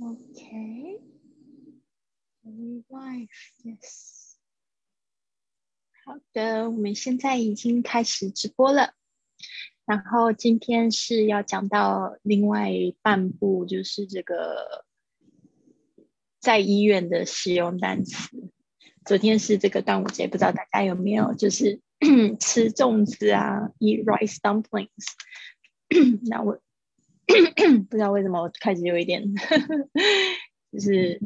[0.00, 1.00] Okay.
[2.44, 3.28] Live,
[3.62, 4.36] yes.
[6.04, 8.94] 好的，我们现在已经开始直播了。
[9.84, 12.70] 然后今天是要讲到另外
[13.02, 14.84] 半部，就是这个
[16.40, 18.50] 在医院的使用单词。
[19.04, 21.80] 昨天是这个端午节，不知道大家有没有就是
[22.40, 24.88] 吃粽子啊，eat rice dumplings。
[26.28, 26.60] 那我。
[27.88, 29.22] 不知道为什么我开始有一点，
[30.72, 31.20] 就是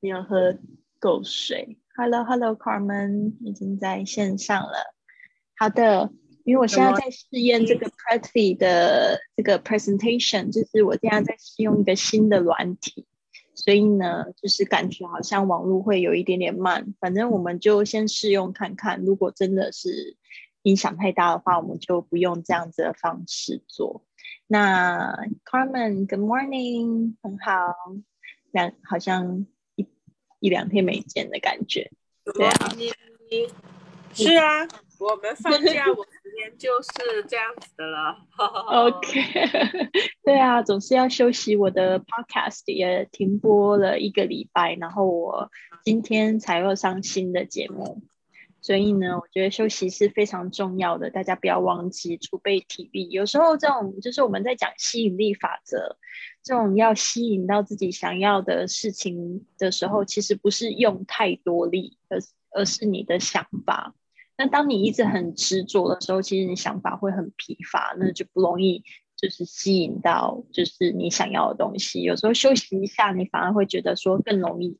[0.00, 0.58] 没有喝
[0.98, 1.78] 够水。
[1.94, 4.94] Hello，Hello，Carmen 已经在线上了。
[5.56, 6.10] 好的，
[6.44, 13.06] 因为我现在在试验这个 Pretty 的这个 presentation，就是我现在在试用一个新的软体，
[13.54, 16.94] 所以呢，就是感觉好像网络会有一点点慢。
[16.98, 20.16] 反正我们就先试用看看，如果真的是
[20.62, 24.02] 影响太大的话，我们就不用这样子的方式做。
[24.52, 27.74] 那 Carmen，Good morning，很好，
[28.50, 29.88] 两好像一
[30.40, 31.90] 一两天没见的感觉。
[32.34, 32.68] 对啊，
[34.12, 34.68] 是啊，
[35.00, 38.18] 我们放假五十天就是这样子的了。
[38.92, 39.22] OK，
[40.22, 41.56] 对啊，总是要休息。
[41.56, 45.50] 我的 Podcast 也停播了一个礼拜，然后我
[45.82, 48.02] 今天才又上新的节目。
[48.62, 53.10] 所以呢，我觉得休息是非常重要的，大家不要忘记储备体力。
[53.10, 55.96] 有时候这种就是我们在讲吸引力法则，
[56.44, 62.18] 这种要吸引到自己想要的事情的时候，其实不是用太多力，而
[62.52, 63.96] 而是你的想法。
[64.38, 68.84] 那当你一直很执着的时候，其实你想法会很疲乏，那就不容易
[69.16, 72.02] 就是吸引到就是你想要的东西。
[72.02, 74.78] 有时候休息一下，你反而会觉得说更容易。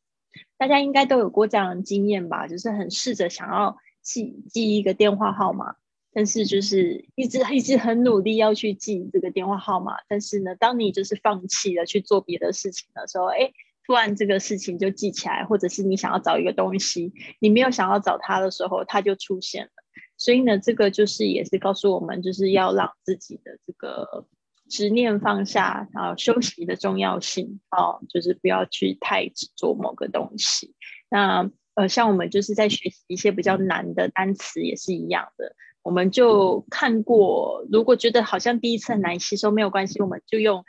[0.62, 2.46] 大家应该都有过这样的经验吧？
[2.46, 5.74] 就是很试着想要记记一个电话号码，
[6.12, 13.50] 但是就是一直一直很努力要去记这个电话号码，但是呢，当你就是放弃了去做别的事情的时候，哎，
[13.84, 19.72] 突然这个事情就记起来，或者是你想要找一个东西，你没有想要找它的时候，它就出现了。
[20.16, 24.28] 所以呢，这个就是也是告诉我们，就是要让自己的这个。
[24.72, 30.74] 执念放下，然后休息的重要性哦，就是不要去太执着某个东西。
[31.10, 40.64] 那呃，像我们就是在学习一些比较难的单词也是一样的，我们就看过，如果觉得好像第一次很难吸收，没有关系，我们就用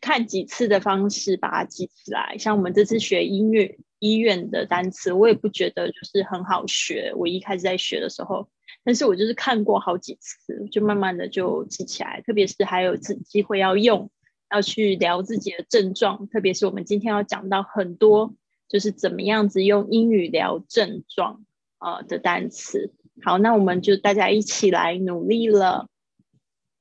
[0.00, 2.36] 看几次的方式把它记起来。
[2.38, 7.12] 像我们这次学音乐医院的单词，我也不觉得就是很好学。
[7.16, 8.48] 我一开始在学的时候。
[8.84, 12.20] 但是我就是看过好几次，就慢慢的就记起来。
[12.20, 14.10] 特别是还有次机会要用，
[14.50, 16.28] 要去聊自己的症状。
[16.28, 18.34] 特别是我们今天要讲到很多，
[18.68, 21.44] 就是怎么样子用英语聊症状
[21.78, 22.92] 啊的单词。
[23.22, 25.88] 好，那我们就大家一起来努力了。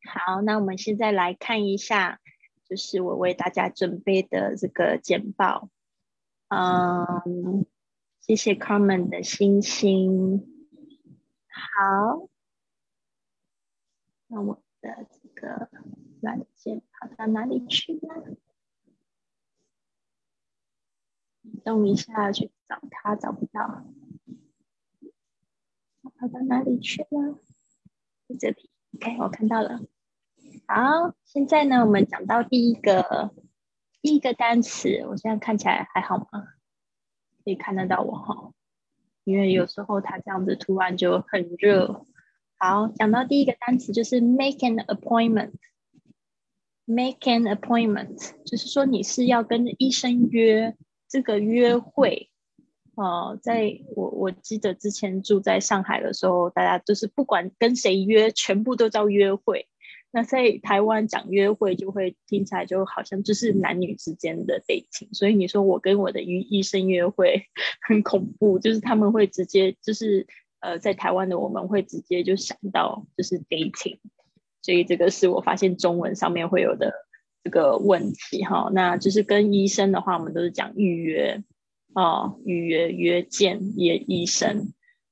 [0.05, 2.19] 好，那我们现在来看一下，
[2.67, 5.69] 就是我为大家准备的这个简报。
[6.49, 7.65] 嗯，
[8.19, 10.52] 谢谢 Carmen 的星星。
[11.75, 12.29] 好，
[14.27, 15.69] 那我的这个
[16.21, 18.37] 软件跑到哪里去了？
[21.41, 23.85] 移动一下去找它，找不到。
[26.19, 27.39] 跑到哪里去了？
[28.27, 28.69] 在这里。
[28.93, 29.81] OK，我看到了。
[30.67, 33.33] 好，现在呢，我们讲到第一个
[34.01, 35.05] 第一个单词。
[35.07, 36.53] 我现在看起来还好吗？
[37.43, 38.52] 可以看得到我哈。
[39.23, 42.05] 因为有时候它这样子突然就很热。
[42.57, 45.53] 好，讲到第一个单词就是 make an appointment。
[46.85, 50.75] make an appointment 就是说你是要跟医生约
[51.07, 52.29] 这个约会。
[52.95, 59.67] 哦，在我我记得之前住在上海的时候，大家就是不管跟谁约，全部都叫约会。
[60.15, 67.47] 那在台湾讲约会，就会听起来就好像就是男女之间的 dating，所以你说我跟我的医医生约会
[67.81, 70.27] 很恐怖，就是他们会直接就是
[70.59, 73.97] 呃，在台湾的我们会直接就想到就是 dating，
[74.61, 76.93] 所以这个是我发现中文上面会有的
[77.43, 78.69] 这个问题哈。
[78.71, 81.41] 那就是跟医生的话，我们都是讲预约
[81.95, 84.71] 哦，预约约见约医生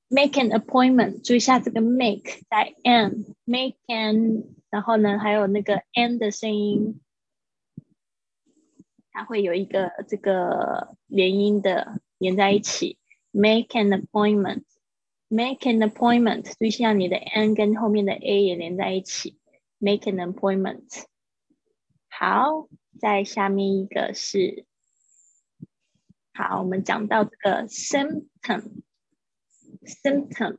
[0.09, 2.21] ，make an appointment，注意一下这个 make
[2.51, 4.43] 在 an，make an。
[4.71, 6.99] 然后呢，还有那个 n 的声音，
[9.11, 12.97] 它会有一个这个连音的连在一起。
[13.33, 19.37] Make an appointment，make an appointment，就像你的 n 跟后面的 a 也连在一起。
[19.77, 21.03] Make an appointment。
[22.09, 22.67] 好，
[22.99, 24.65] 在下面一个是，
[26.33, 30.55] 好，我们讲到这个 symptom，symptom。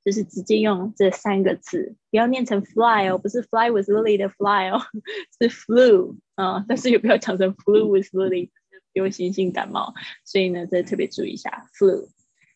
[0.02, 4.80] 就是直接用这三个字，不要念成 fly 哦，不是 fly with Lily 的 fly 哦，
[5.38, 8.48] 是 flu 啊，但是也不要讲成 flu with Lily，
[8.94, 9.92] 流行性感冒，
[10.24, 12.08] 所以呢，这特别注意一下 flu。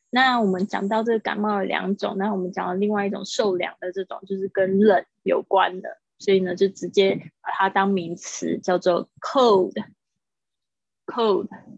[0.09, 9.87] 那我们讲到这个感冒有两种，那我们讲到另外一种受凉的这种，就是跟冷有关的，所以呢，就直接把它当名词叫做 cold，cold。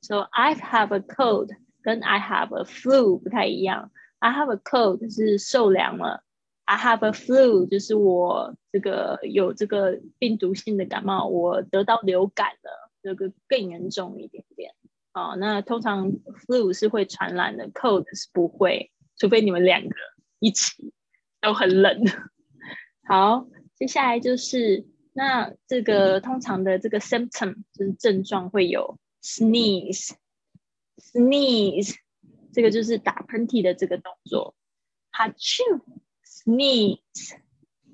[0.02, 3.90] So I have a cold，跟 I have a flu 不太一样。
[4.18, 6.22] I have a cold，是受凉了。
[6.64, 14.74] I have a flu，就是我这个有这个病毒性的感冒，我得到流感了，这个更严重一点点。
[15.12, 19.94] 啊，那通常 flu 是会传染的，cold 是不会，除非你们两个
[20.40, 20.92] 一起
[21.40, 22.02] 都很冷。
[23.04, 31.94] 好，接下来就是那这个通常的这个 symptom 就是症状会有 sneeze，sneeze。
[32.52, 34.54] 这个就是打喷嚏的这个动作，
[35.10, 35.60] 哈啾
[36.24, 37.36] ，sneeze，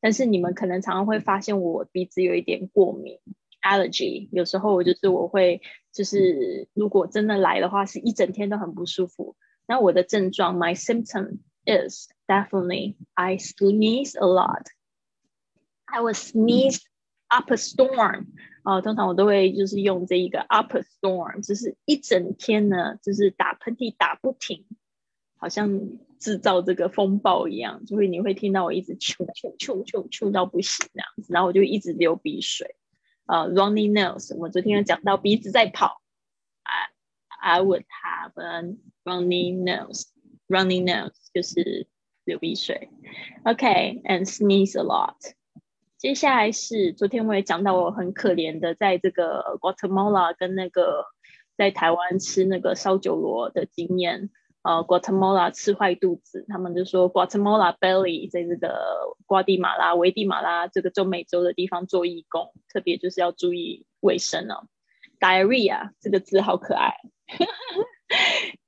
[0.00, 3.20] 但是你们可能常常会发现我鼻子有一点过敏
[3.62, 4.28] ，allergy。
[4.32, 5.62] 有时候我就是我会
[5.92, 9.36] 就是如果真的来的话，是一整天都很不舒服。
[9.68, 14.64] 那我的症状，my symptom is definitely I sneeze a lot.
[15.84, 16.80] I was sneeze
[17.28, 18.26] up a storm.
[18.62, 24.64] 啊，通常我都会就是用这一个 up a storm，就是一整天呢，就是打喷嚏打不停。
[25.36, 25.78] 好像
[26.18, 32.76] 制造这个风暴一样，就会你会听到我一直啾啾啾啾啾到不行这样子，然后我就一直流鼻水。
[33.26, 36.00] 呃，runny nose，我昨天有讲到鼻子在跑
[36.62, 41.86] ，I I would have a runny nose，runny nose 就是
[42.24, 42.88] 流鼻水。
[43.44, 45.16] OK，and sneeze a lot。
[46.04, 51.06] 接下来是昨天我也讲到我很可怜的，在这个 Guatemala 跟那个
[51.56, 54.28] 在台湾吃那个烧酒螺的经验。
[54.60, 64.68] 呃，Guatemala 吃坏肚子，他们就说 Guatemala belly 在这个瓜地马拉、危地马拉这个中美洲的地方做义工，特别就是要注意卫生哦。
[65.18, 66.92] Diarrhea 这个字好可爱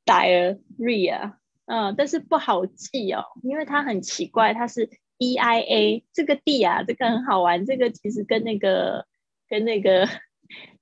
[0.07, 1.35] ，Diarrhea，
[1.66, 9.06] 嗯，但是不好记哦，因为它很奇怪，它是 E I A 这个 D 啊，这个很好玩，这个其实跟那个
[9.49, 10.08] 跟那个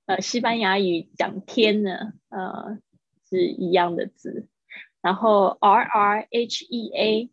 [0.05, 2.77] 呃西班牙语讲天呢，呃
[3.29, 4.47] 是一样的字。
[5.01, 7.29] 然后 R R H E A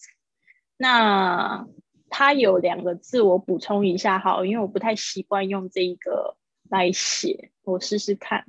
[0.76, 1.66] 那
[2.08, 6.36] 它有两个字，我补充一下好，因为我不太习惯用这一个
[6.68, 8.46] 来写，我试试看，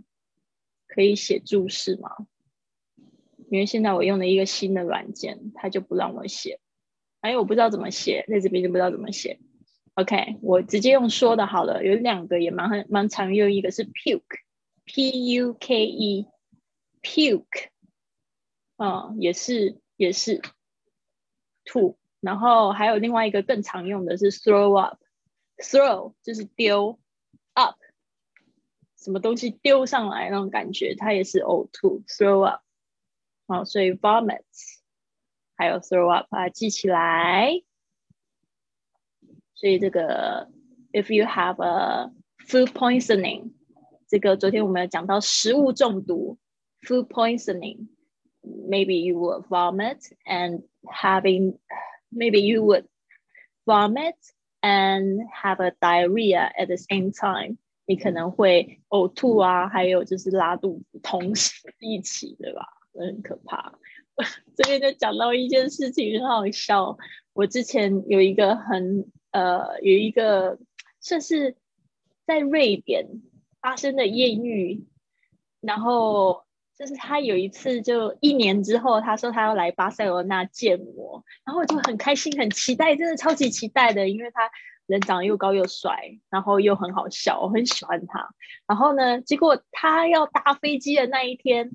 [0.87, 2.11] 可以写注释吗？
[3.49, 6.59] 因为现在我用了一个新的软件，它就不让我写，
[7.21, 9.39] 哎我不知道怎么写，在这边就不知道怎么写。
[9.95, 11.83] OK，我直接用说的好了。
[11.83, 16.27] 有两个也蛮很蛮常用，一个是 puke，p u k e
[17.01, 17.69] puke，
[18.77, 20.41] 嗯，也是也是
[21.65, 21.97] 吐。
[22.19, 26.99] 然后还有另外一个更常用的是 throw up，throw 就是丢
[27.53, 27.77] ，up
[28.95, 32.61] 什么东西丢上来那种感觉，它也是呕吐，throw up。
[33.47, 34.43] 好，所以 vomit
[35.55, 37.63] 还有 throw up 啊，记起来。
[39.55, 40.51] 所以这个
[40.91, 42.11] if you have a
[42.47, 43.53] food poisoning，
[44.07, 46.37] 这个昨天我们有讲到食物中毒
[46.82, 51.58] ，food poisoning，maybe you will vomit and having
[52.10, 52.86] maybe you would
[53.64, 54.16] vomit
[54.62, 57.58] and have a diarrhea at the same time。
[57.88, 62.66] 你可能会呕吐啊，还有就是拉肚子，同时一起，对吧？
[62.92, 63.78] 很可怕，
[64.56, 66.96] 这边就讲到一件事情很好笑。
[67.32, 70.58] 我之前有一个很呃，有一个
[71.00, 71.56] 算是
[72.26, 73.06] 在瑞典
[73.60, 74.86] 发生的艳遇，
[75.60, 76.44] 然后
[76.77, 84.49] 就是他有一次就一年之后，他说他要来巴塞罗那见我，然后我就很开心，很期待，真的超级期待的，因为他
[84.87, 88.29] 人长得又高又帅，然后又很好笑，我很喜欢他。
[88.67, 91.71] 然后呢，结果他要搭飞机的那一天。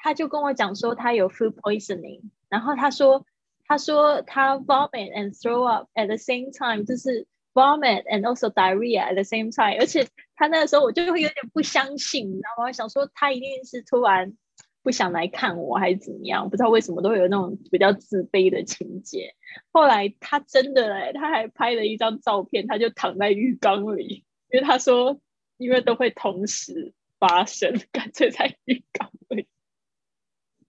[0.00, 3.26] 他就跟我讲说他有 food poisoning，然后他说
[3.66, 9.50] 他说他 vomit and throw up at the same time，就是 vomit and also diarrhea at the same
[9.50, 10.06] time，而且
[10.38, 14.36] 他那个时候我就会有点不相信，然后我想说他一定是突然
[14.84, 19.34] 不想来看我还是怎么样，不知道为什么都会有那种比较自卑的情节。
[19.72, 25.20] 后来他真的哎，他还拍了一张照片，他就躺在浴缸里，因为他说
[25.56, 29.48] 因为都会同时发生， 干脆在浴缸里。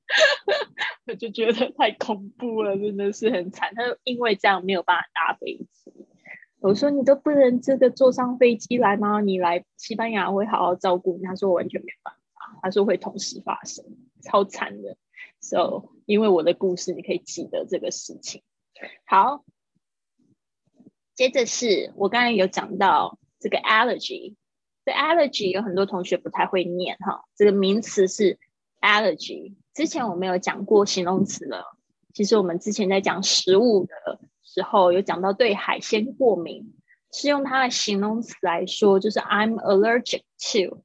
[1.06, 3.76] 我就觉得太恐怖了，真的是很惨。
[3.76, 5.94] 他就因为这样没有办法搭飞机。
[6.62, 9.22] 我说你都不能这个坐上飞机来吗？
[9.22, 11.24] 你来西班牙会好好照顾你。
[11.24, 13.86] 他说完全没办法，他说会同时发生，
[14.22, 14.98] 超惨的。
[15.40, 18.44] So 因为我的故事，你可以记得这个事情。
[19.06, 19.46] 好，
[21.16, 24.36] 接着是我刚才有讲到这个 allergy，
[24.84, 28.38] 这 allergy 有很多同学不太会念哈，这个名词是
[28.82, 29.56] allergy。
[29.74, 31.78] 之前我们有讲过形容词了。
[32.14, 36.74] 其实我们之前在讲食物的时候，有讲到对海鲜过敏，
[37.12, 40.24] 是用它的形容词来说，就是 I'm allergic
[40.54, 40.84] to。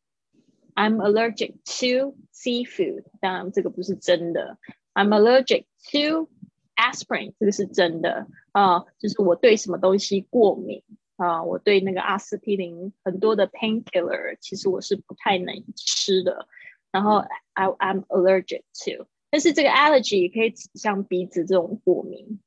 [0.75, 3.05] I'm allergic to seafood。
[3.21, 4.59] 当然这个不是真的。
[4.93, 6.29] I'm allergic to
[6.75, 7.33] aspirin。
[7.39, 10.83] 这个是真的啊，就是我对什么东西过敏
[11.17, 11.45] 啊？
[11.45, 16.49] 我对那个阿司匹林很多的 painkiller，其实我是不太能吃的。
[16.91, 22.39] 然后 I I'm allergic to，但是这个 allergy 可以指向鼻子这种过敏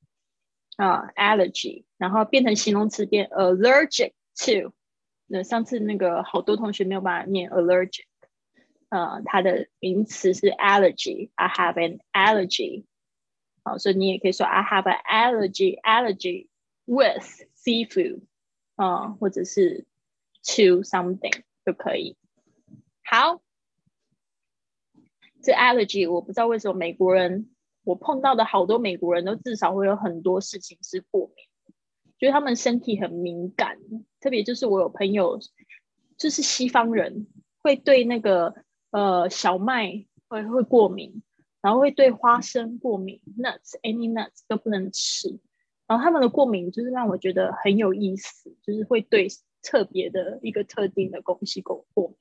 [0.77, 4.71] 啊 allergy，然后变成形容词变 allergic to。
[5.25, 8.05] 那上次那个好多同学没有办法念 allergic，
[8.87, 12.85] 呃，它的名词是 allergy，I have an allergy。
[13.65, 16.47] 好，所以你也可以说 I have an allergy allergy
[16.85, 18.21] with seafood，
[18.77, 19.83] 啊，或者是
[20.43, 22.15] to something 都可以。
[23.03, 23.41] 好。
[25.41, 27.49] 这 allergy 我不知道为什么美国人，
[27.83, 31.73] 我碰到的好多美国人都至少会有很多事情是过敏，
[32.17, 33.77] 就是他们身体很敏感，
[34.19, 35.39] 特别就是我有朋友，
[36.17, 37.27] 就是西方人
[37.59, 38.55] 会对那个
[38.91, 41.21] 呃小麦会会过敏，
[41.61, 45.39] 然后会对花生过敏，nuts any nuts 都不能吃，
[45.85, 49.27] 然后他们的过敏就是让我觉得很有意思，就是会对
[49.61, 52.17] 特别的一个特定的东西过过敏。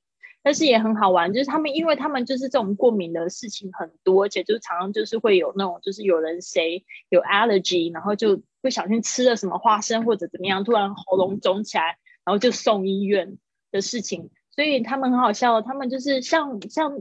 [0.46, 13.38] 但是也很好玩，就是他们因为他们就是这种过敏的事情很多，而且就常常就是会有那种就是有人谁有 allergy，然后就不小心吃了什么花生或者怎么样，突然喉咙肿起来，然后就送医院
[13.72, 14.30] 的事情。
[14.52, 16.96] 所以他们很好笑，他们就是像像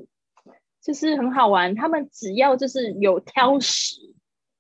[0.82, 4.16] 就是很好玩，他们只要就是有挑食，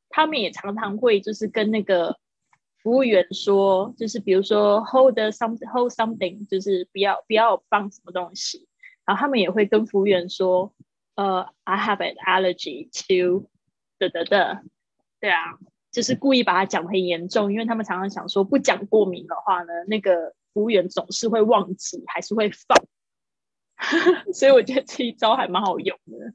[0.09, 2.19] 他们也常常会就是跟那个。
[2.83, 8.67] 服务员说，就是比如说 hold some hold something，就是不要不要放什么东西。
[9.05, 10.73] 然后他们也会跟服务员说，
[11.15, 13.49] 呃，I have an allergy to
[13.99, 14.63] 的的的，
[15.19, 15.57] 对啊，
[15.91, 22.77] 就是故意把它讲很严重，因为他们常常想说不讲过敏的话呢，那个服务员总是会忘记，还是会放。
[24.33, 26.33] 所以我觉得这一招还蛮好用的，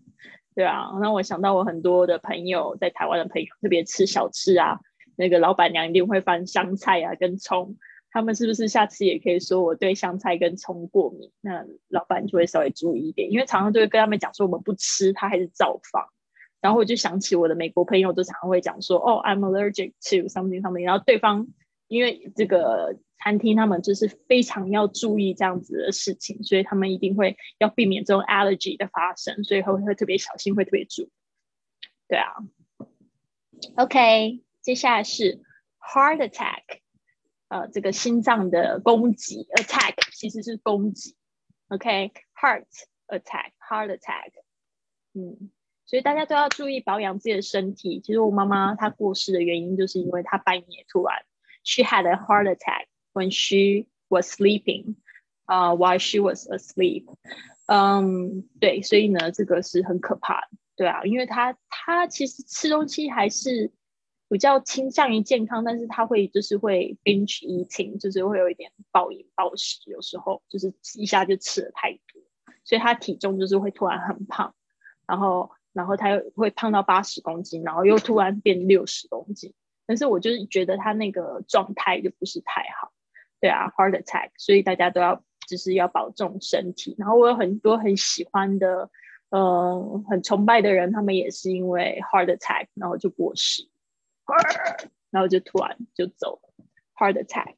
[0.54, 0.90] 对啊。
[1.00, 4.78] 那我想到我很多的朋友在台湾的朋友，特别吃小吃啊。
[5.16, 7.76] 那个老板娘一定会放香菜啊，跟葱。
[8.10, 11.30] 他们是不是下次也可以说我对香菜跟葱过敏？
[11.40, 16.08] 那老板就会稍微注意一点，因为常常都会跟他们讲说我们不吃，他还是照放。
[16.60, 20.84] 然后我就想起我的美国朋友都常常会讲说，哦，I'm allergic to something something。
[20.84, 21.48] 然后对方
[21.88, 31.10] 因为这个餐厅他们就是非常要注意这样子的事情，所以他们一定会要避免这种 allergy 的发生，所以会会特别小心，会特别注意。
[32.08, 32.34] 对啊
[33.76, 34.42] ，OK。
[34.62, 35.40] 接下来是
[35.80, 36.80] heart attack，
[37.50, 41.16] 呃，这个心脏的攻击，attack 其实是攻击
[41.66, 42.64] ，OK，heart
[43.08, 44.30] attack，heart attack，
[45.14, 45.50] 嗯，
[45.84, 48.00] 所以大家都要注意保养自己的身体。
[48.00, 51.24] 其实我妈妈她过世的原因，就是因为她半夜突然
[51.64, 54.94] ，she had a heart attack when she was sleeping，
[55.46, 57.04] 啊，while she was asleep，
[57.66, 63.72] 嗯，对，所以呢，这个是很可怕的，对啊，因为她她其实吃东西还是。
[64.30, 72.22] 比较倾向于健康，但是他会就是会 binge eating，就是会有一点暴饮暴食，有时候就是一下就吃了太多，
[72.62, 74.54] 所以他体重就是会突然很胖，
[75.04, 79.52] 然后然后他又会胖到八十公斤，然后又突然变六十公斤，
[79.84, 82.92] 但是我就是觉得他那个状态就不是太好，
[83.40, 86.94] 对啊，heart attack，所以大家都要就是要保重身体。
[86.98, 88.90] 然后我有很多很喜欢的，
[89.30, 93.68] 呃，很崇拜的人，他们也是因为 heart attack，然后就过世。
[95.10, 96.64] 然后就突然就走了
[96.96, 97.54] ，heart attack。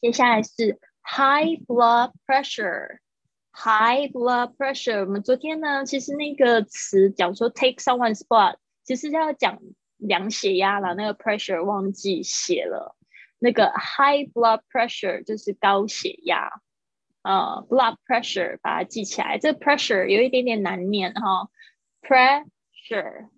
[0.00, 5.00] 接下来是 high blood pressure，high blood pressure。
[5.00, 9.60] 我们昨天呢，其实那个词讲说 take someone's blood，其实要讲
[9.98, 10.94] 量血压了。
[10.94, 12.96] 那个 pressure 忘记写了，
[13.38, 16.50] 那个 high blood pressure 就是高血压。
[17.22, 19.38] 呃，blood pressure 把它记起来。
[19.38, 21.48] 这个 pressure 有一点点难念哈
[22.00, 23.28] ，pressure。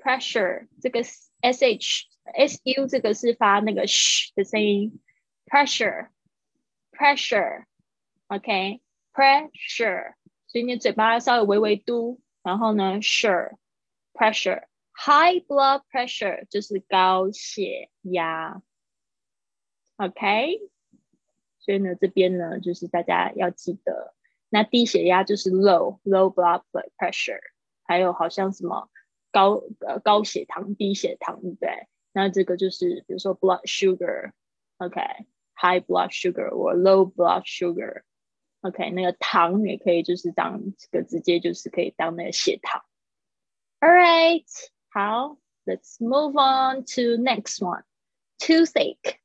[0.00, 5.00] pressure 这个 s h s u 这个是发那个 sh 的声音，
[5.46, 6.08] pressure
[6.92, 8.80] pressure，OK
[9.12, 10.14] pressure，
[10.46, 13.56] 所以你嘴巴稍微微微嘟，然后呢 sure
[14.12, 18.62] pressure high blood pressure 就是高血压，
[19.96, 20.58] OK，
[21.58, 24.14] 所以呢这边呢就是大家要记得，
[24.48, 26.62] 那低血压就是 low low blood
[26.96, 27.40] pressure，
[27.84, 28.89] 还有好像什么。
[29.31, 31.87] 高呃高血糖、低血糖，对不对？
[32.13, 42.83] 那这个就是比如说 blood sugar，OK，high blood sugar 或 low blood sugar，OK，那个糖也可以就是当这个直接就是可以当那个血糖。
[43.79, 44.45] All right，
[44.89, 49.19] 好，Let's move on to next one，toothache。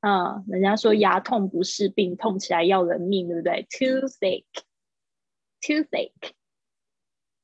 [0.00, 6.32] 啊，人家说牙痛不是病，痛起来要人命，对不对？toothache，toothache。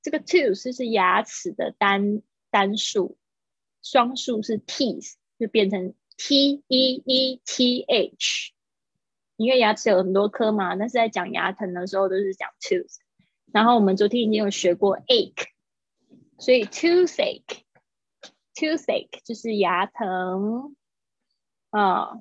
[0.03, 3.17] 这个 tooth 是牙齿的单单数，
[3.83, 8.53] 双数是 teeth，就变成 t e e t h。
[9.37, 12.97] 因为牙齿有很多颗嘛，但是在讲牙疼的时候都是讲 tooth。
[13.53, 15.47] 然后我们昨天已经有学过 ache，
[16.38, 20.77] 所以 toothache，toothache 就是牙疼。
[21.71, 22.21] 啊，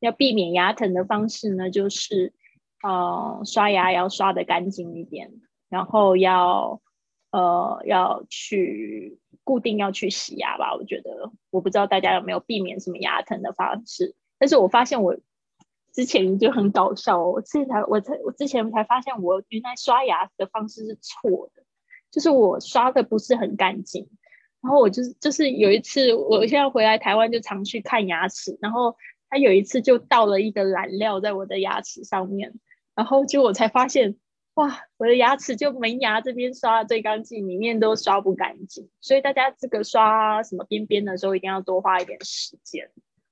[0.00, 2.32] 要避免牙疼的方式呢，就是
[2.82, 5.32] 呃刷牙要刷的干净一点。
[5.70, 6.82] 然后要，
[7.30, 10.74] 呃，要去固定要去洗牙吧。
[10.74, 14.16] 我觉得，我不知道大家有没有避免什么牙疼的方式。
[14.36, 15.16] 但是我发现我
[15.92, 21.62] 之前就很搞笑哦，我之前才我才我之前才发现，我原来刷牙的方式是错的，
[22.10, 24.08] 就是我刷的不是很干净。
[24.60, 28.96] 然后我就是就是有一次，我现在回来台湾就常去看牙齿，然后
[29.28, 32.54] 他有一次就倒了一个染料在我的牙齿上面，
[32.96, 34.16] 然后就我才发现。
[34.54, 38.88] 哇，我的牙齿就门牙这边刷的最干净，里面都刷不干净。
[39.00, 42.90] 所以大家这个刷什么边边的时候，一定要多花一点时间。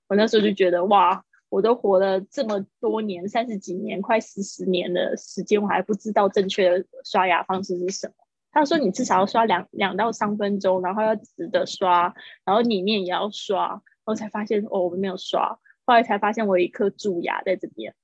[0.09, 8.15] 我那时候就觉得哇，我都活了这么多年，三十几年，快四十年的时间，我还不知道正确的刷牙方式是什么。
[8.51, 13.83] 他说你至少要刷两两到三分钟，然后要直的刷，然后里面也要刷。
[14.05, 15.59] 我才发现哦，我没有刷。
[15.85, 17.95] 后来才发现我有一颗蛀牙在这边，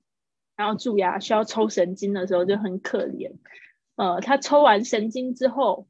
[0.56, 3.32] 然后蛀牙需要抽神经的时候就很可怜。
[3.96, 5.88] 呃，他抽完神经之后，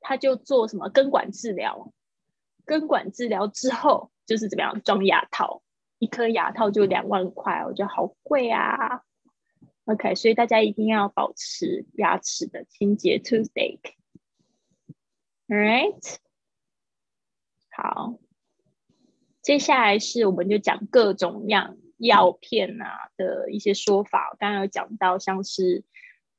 [0.00, 1.92] 他就做什么根管治疗。
[2.64, 5.62] 根管治疗之后就是怎么样装牙套，
[5.98, 9.02] 一颗牙套就两万块，我觉得好贵啊。
[9.86, 13.94] OK，所以大家一定要保持牙齿的清洁，toothache。
[15.48, 16.16] Alright，
[17.70, 18.20] 好，
[19.42, 24.36] 接下来是我们就讲各种样药片啊的一些说法。
[24.38, 25.84] 刚刚有讲到像是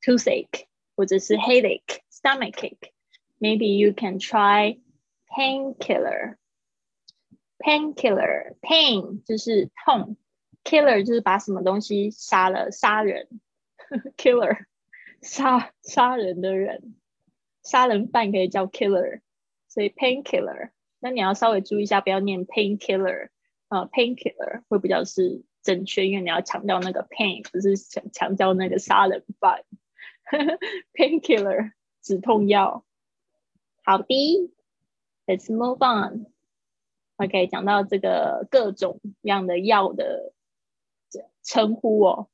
[0.02, 4.80] toothache 或者是 headache、stomachache，maybe you can try
[5.28, 6.36] painkiller。
[7.60, 10.18] painkiller，pain 就是痛。
[10.64, 13.28] Killer 就是把什么东西杀了，杀人。
[14.16, 14.66] Killer，
[15.22, 16.96] 杀杀人的人，
[17.64, 19.22] 杀人犯可以叫 Killer，
[19.68, 20.70] 所以 Painkiller。
[21.00, 23.30] 那你要稍微注意一下，不要念 Painkiller
[23.70, 29.64] 啊，Painkiller 会比较是正确，因为你要强调那个 pain，不是强强调那个杀人犯。
[30.94, 32.86] Painkiller 止痛药。
[33.84, 34.06] 好的
[35.26, 36.28] ，Let's move on。
[37.18, 40.34] OK，讲到这个各种样的药的。
[41.44, 42.30] 称呼哦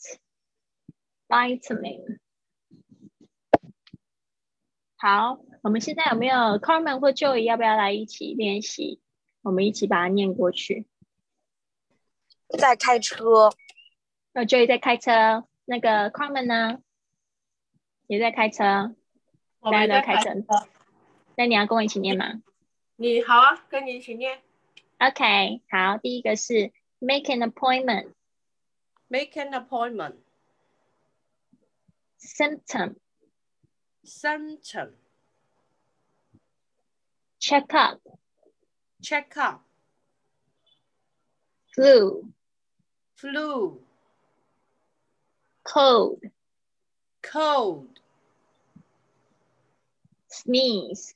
[1.29, 2.19] vitamin.
[4.97, 9.01] 好，我们现在有没有 Carmen 或 Joey 要不要来一起练习？
[9.43, 10.87] 我们一起把它念过去。
[12.59, 13.51] 在开车。
[14.33, 16.83] 那 Joey 在开车，那个 Carmen 呢？
[18.11, 18.93] 也在开车。
[19.61, 20.31] 大家都开车。
[21.37, 22.43] 那你要跟我一起念吗？
[22.97, 24.43] 你好啊，跟你一起念。
[24.99, 28.15] OK，好，第一个是 Make an appointment。
[29.07, 30.17] Make an appointment。
[32.19, 32.97] Symptom。
[34.03, 34.97] Symptom.
[37.41, 38.01] check up,
[39.03, 39.63] check up
[41.75, 42.27] flu,
[43.17, 43.81] flu
[45.65, 46.21] cold,
[47.23, 48.00] cold
[50.30, 51.16] sneeze,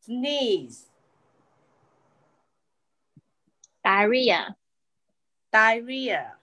[0.00, 0.86] sneeze
[3.84, 4.56] diarrhea,
[5.52, 6.36] diarrhea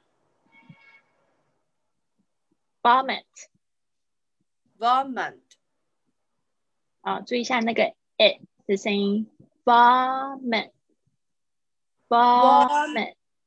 [2.84, 3.26] vomit
[4.80, 5.40] ，vomit
[7.02, 9.30] 啊，注意一下那个 e 的声音，
[9.64, 10.72] vomit，vomit，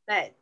[0.06, 0.34] vomit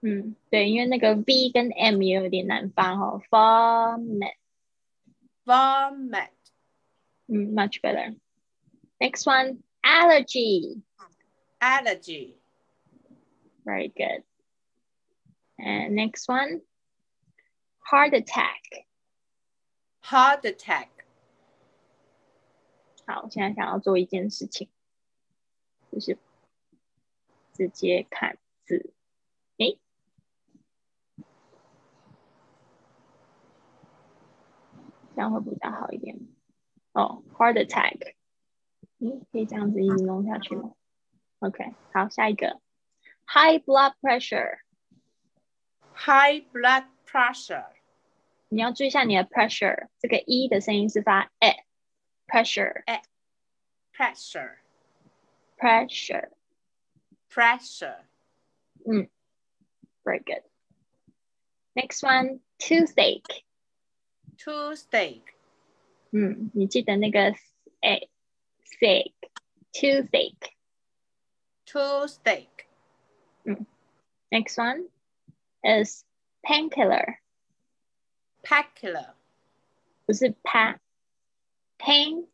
[0.00, 4.36] 嗯，对，因为那个 v 跟 m 也有点难发哈，vomit，
[5.44, 6.41] vomit 嗯
[7.32, 10.82] ，much better。Next one, allergy,
[11.60, 12.34] allergy
[13.64, 14.24] very good.
[15.58, 16.62] And next one,
[17.80, 18.86] heart attack.
[20.00, 20.88] heart attack
[23.06, 24.68] 好，我现在想要做一件事情，
[25.90, 26.18] 就是
[27.54, 28.92] 直接看字。
[29.58, 29.78] 诶，
[35.14, 36.18] 这样会比较好一点。
[36.92, 38.14] 哦，heart attack，
[38.98, 40.72] 嗯，可以这样子一直弄下去吗？
[41.40, 42.60] OK，好，下一个，
[43.26, 44.58] high blood pressure，
[45.94, 47.66] high blood pressure
[48.48, 52.82] 你要注意一下你的 pressure，这个 e 的声音是发 e，pressure
[53.92, 54.56] pressure
[55.56, 56.30] pressure，
[57.30, 58.04] pressure
[58.86, 59.08] 嗯，
[60.02, 63.44] very good。Next one, toothache。
[64.36, 65.24] toothache
[66.12, 67.34] 嗯，你记得那个
[67.80, 68.08] a
[68.80, 69.12] ache
[69.72, 70.52] toothache。
[71.66, 72.66] toothache
[74.30, 74.88] Next one
[75.62, 76.04] is
[76.42, 77.18] painkiller，
[78.42, 79.14] painkiller
[80.06, 80.78] 不是 pa
[81.78, 82.26] pain。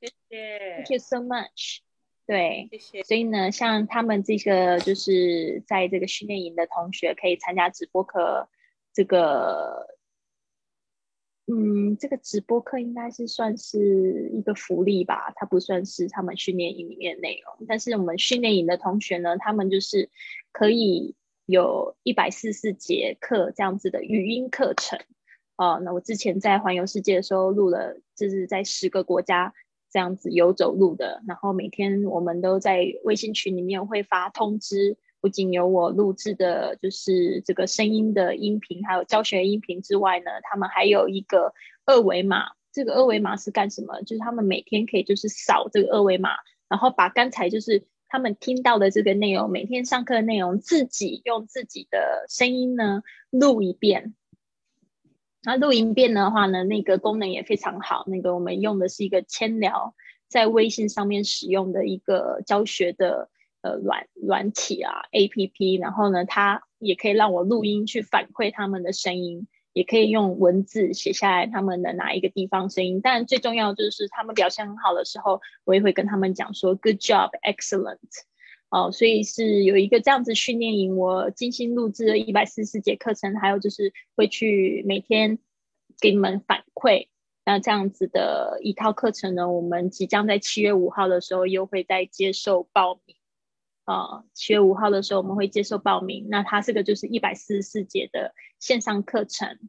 [0.00, 1.78] 谢谢 Thank you so much.
[2.26, 8.48] 对，谢谢所以呢，像他们这个就是在这个训练营的同学，可以参加直播课。
[8.92, 9.89] 这个，
[11.53, 17.67] 嗯，这个直播课应该是算是一个福利吧，它不算是他们训练营里面的内容。
[17.67, 20.09] 但是我们训练营的同学呢，他们就是
[20.53, 21.13] 可以
[21.45, 24.97] 有一百四十四节课这样子的语音课程。
[25.57, 29.53] 哦，那我之前在环游世界的时候录了，就是在十个国家
[29.91, 41.53] 这样子游走路的，然后每天我们都在微信群里面会发通知，不仅有我录制的，就是这个声音的音频，还有教学音频之外呢，他们还有一个
[41.85, 42.51] 二维码。
[42.73, 44.01] 这个二维码是干什么？
[44.01, 46.29] 就是他们每天可以就是扫这个二维码，
[46.69, 54.15] 然后把刚才就是他们听到的这个内容，每天上课的内容，自己用自己的声音呢录一遍。
[55.43, 58.05] 那录音遍的话呢，那个功能也非常好。
[58.07, 59.93] 那个我们用的是一个千聊，
[60.29, 63.29] 在微信上面使用的一个教学的
[63.61, 73.01] 呃软软体啊 A P P，然后呢，它也可以让我录音去反馈他们的声音，也可以用文字写下来他们的哪一个地方声音。
[73.01, 77.99] 但最重要就是他们表现很好的时候，我也会跟他们讲说 Good job, excellent。
[78.69, 85.39] 哦，所以是有一个这样子训练营，我精心录制了一百四十节课程，还有就是会去每天
[85.99, 87.07] 给你们反馈。
[87.43, 93.17] 那这样子的一套课程呢，我们即将在七月五号的时候又会再接受报名。
[93.91, 96.27] 呃，七月五号的时候我们会接受报名。
[96.29, 99.59] 那它这个就是一百四十四节的线上课程，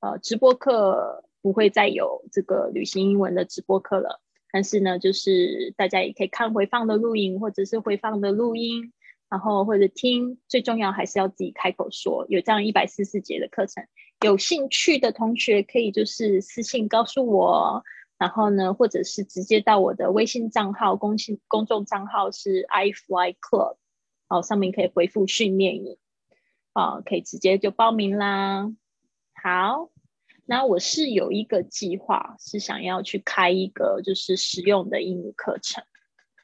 [0.00, 4.20] 呃，直播课不会再有这个旅行英文的直播课了。
[4.50, 8.92] 但是呢，就是大家也可以看回放的录影，或者是回放的录音，
[9.30, 10.38] 然后或者听。
[10.48, 12.26] 最重要还是要自己开口说。
[12.28, 13.84] 有这样一百四十四节的课程，
[14.24, 17.84] 有兴趣的同学可以就是私信告诉我，
[18.18, 23.76] 然后呢，或者是直接到我的微信账号，公信公众账号是 iFly Club
[24.28, 25.96] 哦，上面可以回复训练营，
[26.72, 28.72] 啊，可以直接就报名啦。
[29.40, 29.90] 好，
[30.46, 35.84] 那我是有一个计划，是想要去开一个就是实用的英语课程、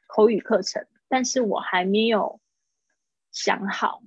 [0.07, 2.41] 口语课程，但是我还没有
[3.33, 4.01] 想好。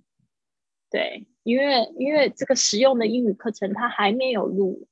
[0.89, 4.88] 对，因为因为这个实用的英语课程它还没有录，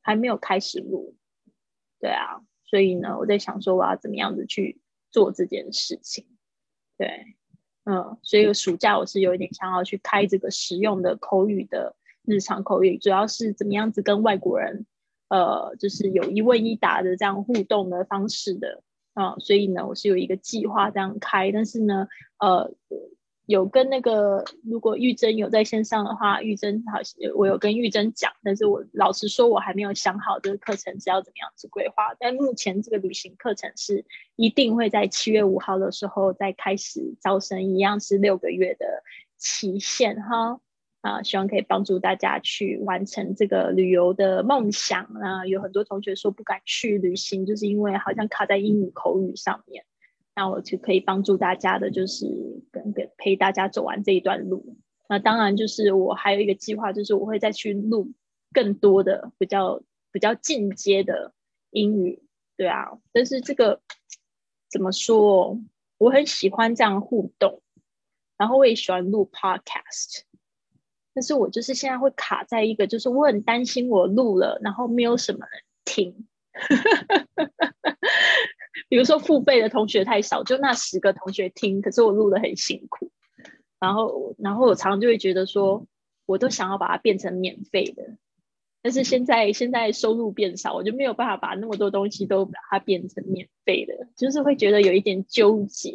[0.00, 1.16] 还没有开始录。
[2.02, 6.26] 对啊，所以呢，我在想说我要怎么样子去做这件事情。
[6.98, 7.36] 对。
[7.84, 14.86] 嗯，所以暑假我是有一点想要去开这个实用的口语的日常口语，主要是怎么样子跟外国人，
[15.28, 18.82] 呃，就是有一问一答的这样互动的方式的
[19.14, 22.74] 啊，所以呢，我是有一个计划这样开，但是呢，呃。
[23.46, 27.00] 有跟那个，如果玉珍有在线上的话，玉珍好，
[27.34, 32.14] 我有跟玉珍讲，但是我老实说，我还没有想好这个课程是要怎么样子规划。
[32.20, 34.04] 但目前这个旅行课程是
[34.36, 38.86] 一定会在七月五号的时候再开始招生，一样是六个月的
[39.36, 40.60] 期限哈。
[41.00, 45.44] 啊，希望可以帮助大家去完成这个旅游的梦想啊。
[45.46, 49.84] 有很多同学说不敢去旅行，就是因为好像卡在英语口语上面。
[50.34, 52.26] 那我就可以帮助大家的，就是
[52.70, 54.76] 跟跟陪大家走完这一段路。
[55.08, 58.12] 那当然，就是我还有一个计划，就是我会再去录
[58.52, 61.34] 更多的比较比较进阶的
[61.70, 62.22] 英语。
[62.56, 63.80] 对啊，但是这个
[64.70, 65.60] 怎么说？
[65.98, 67.62] 我很喜欢这样互动，
[68.36, 70.22] 然后我也喜欢录 podcast。
[71.14, 76.26] 但是我就是现在会卡在一个，就是我很担心我录了，然后没有什么人听。
[78.92, 83.10] 比如说付费的同学太少，就那十个同学听，可是我录的很辛苦，
[83.80, 85.86] 然后，然后我常常就会觉得说，
[86.26, 88.18] 我都想要把它变成免费的，
[88.82, 95.94] 但是现在现在收入变少，我就没有办法把那么多东西都把它变成免费的，就是会觉得有一点纠结，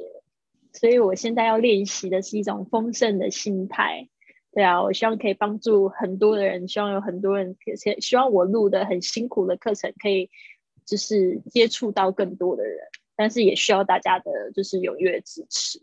[0.74, 4.10] 所以我现在要练习的是一种丰盛的心态，
[4.52, 7.56] 对啊，我希望可以帮助很多的人，希望有很多人，
[8.02, 10.32] 希望我录的很辛苦的课程可以。
[10.88, 12.80] 就是接触到更多的人，
[13.16, 15.80] 但是也需要大家的，就是踊跃支持，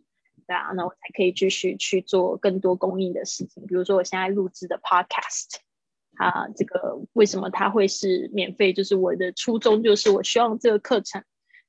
[0.47, 3.67] 对啊，那我才可以继续去做更多公益的事情。
[3.67, 5.59] 比如说我现在录制的 Podcast，
[6.17, 8.73] 啊，这个为什么它会是免费？
[8.73, 11.23] 就是我的初衷就是我希望这个课程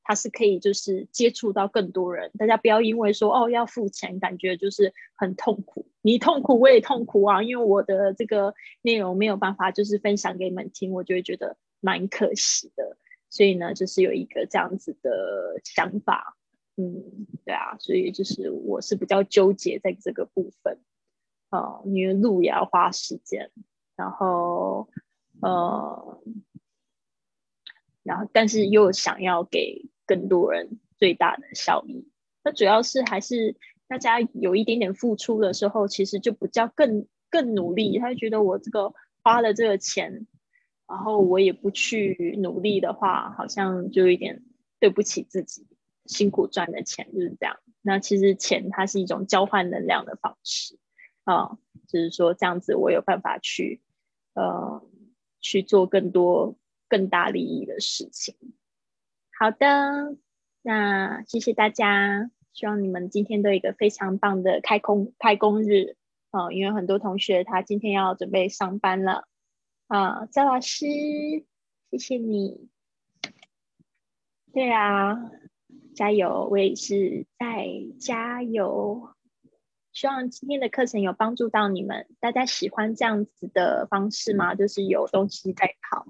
[0.04, 5.88] 它是可以就是接触到更多人，大家不要因为说哦要付钱，感觉就是很痛苦。
[6.02, 12.98] 你痛苦我也痛苦啊，因为我的这个内容没有办法就是分享给你们听，我就会觉得蛮可惜的。
[13.30, 16.38] 所以呢，就是有一个这样子的想法，
[16.78, 20.80] 嗯，对啊，所以就是我是比较纠结在这个部分，
[21.50, 23.52] 哦，因为路也要花时间，
[23.96, 24.88] 然后，
[25.42, 26.22] 呃，
[28.04, 32.08] 然后但是又想要给更多人最大的效益，
[32.44, 33.58] 那主要是还是
[33.88, 40.26] 大家有一点点付出的时候，其实就不叫更更努力，他就觉得我这个花了这个钱。
[40.88, 44.44] 然后我也不去努力的话，好像就有点
[44.80, 45.66] 对不起自己
[46.06, 47.58] 辛苦赚的钱，就是这样。
[47.82, 50.78] 那其实钱它是一种交换能量的方式
[51.24, 53.82] 啊，就是说这样子我有办法去
[54.34, 54.84] 呃
[55.42, 58.36] 去做更多更大利益的事情。
[59.40, 60.16] 好的，
[60.62, 65.96] 那谢谢大家，希望你们今天都有一个非常棒的开工开工日
[66.30, 69.28] 啊，因为很多同学他今天要准备上班了。
[69.88, 70.88] 啊，赵老师，
[71.92, 72.70] 谢谢你。
[74.52, 75.30] 对啊，
[75.94, 76.48] 加油！
[76.50, 77.68] 我也是在
[78.00, 79.10] 加油。
[79.94, 82.08] 希望今天的课程有帮助到你们。
[82.20, 84.56] 大家喜欢这样子的方式吗？
[84.56, 86.08] 就是有东西在跑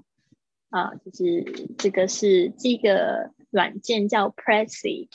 [0.70, 1.44] 啊，就是
[1.76, 5.10] 这个是这个软件叫 Presi，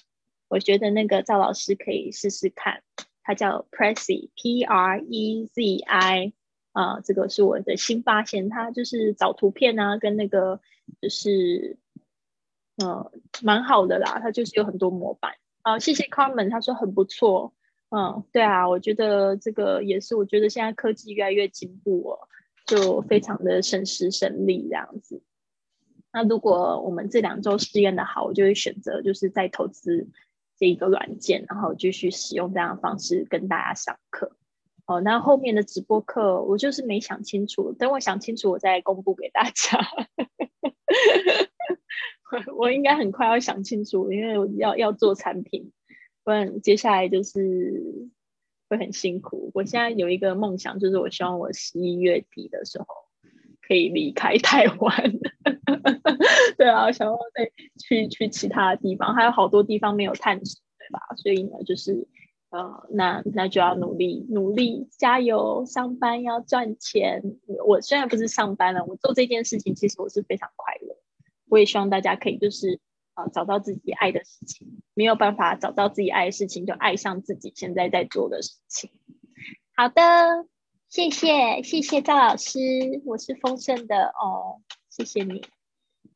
[0.49, 2.83] 我觉得那个赵老师可以试试看，
[3.23, 6.33] 它叫 Prezi，P R E Z I。
[6.71, 10.61] 啊，这个是我的新发现，它就是找图片啊，跟那个
[11.01, 11.77] 就是，
[12.77, 14.19] 呃，蛮好的啦。
[14.19, 15.79] 它就是有很多模板啊。
[15.79, 17.53] 谢谢 Carmen，他说很不错。
[17.89, 22.19] 嗯，对啊，我觉得这个也是，我觉得现在科技越来越进步哦，
[22.65, 25.21] 就非常的省时省力这样子。
[26.13, 30.07] 那如果我们这两周试验的好，我就会选择就是再投资
[30.57, 34.37] 这一个软件，然后继续使用这样的方式跟大家上课。
[34.85, 39.79] 哦，那后面的直播课我就是没想清楚，等我想清楚，我再公布给大家。
[42.57, 45.71] 我应该很快要想清楚，因为我要要做产品，
[46.23, 48.09] 不然接下来就是
[48.69, 49.51] 会很辛苦。
[49.53, 52.85] 我现在有一个梦想，就是我希望我十一月底的时候
[53.61, 55.13] 可以离开 台湾。
[56.57, 60.99] 对啊，想要再去去其他地方，还有好多地方没有探索，对吧？
[61.17, 62.07] 所以呢，就是。
[62.51, 67.23] 呃，那那就要努力努力加油，上班要赚钱。
[67.65, 70.97] 我虽然不是上班了，我做这件事情其实我是非常快乐。
[71.47, 72.81] 我也希望大家可以就是
[73.13, 78.91] 啊找到自己爱的事情，没有办法找到自己爱的事情，就爱上自己现在在做的事情。
[79.73, 80.45] 好的，
[80.89, 82.59] 谢谢谢谢赵老师，
[83.05, 85.41] 我是丰盛的哦，谢谢你。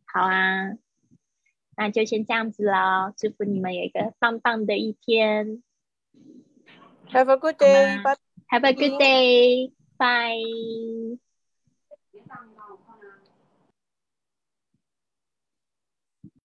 [0.06, 0.72] 好啊，
[1.78, 5.64] 那就先这样子喽，祝福你们有一个棒棒的一天。
[7.14, 7.98] Have a good day.
[8.04, 8.16] Bye.
[8.52, 9.70] Have a good day.
[9.98, 11.18] Bye.